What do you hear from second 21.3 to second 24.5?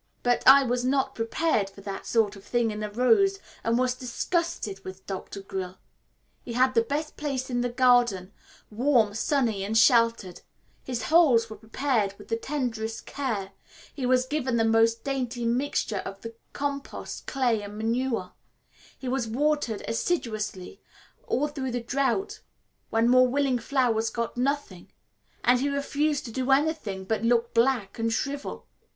through the drought when more willing flowers got